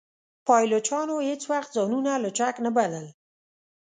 پایلوچانو 0.47 1.15
هیڅ 1.29 1.41
وخت 1.51 1.69
ځانونه 1.75 2.11
لوچک 2.23 2.55
نه 2.65 2.71
بلل. 2.77 3.07